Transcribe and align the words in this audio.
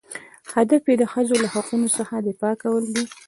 هدف 0.53 0.81
یې 0.89 0.95
د 1.01 1.03
ښځو 1.11 1.35
له 1.43 1.47
حقوقو 1.53 1.93
څخه 1.97 2.13
دفاع 2.27 2.53
کول 2.63 2.83
دي. 2.93 3.03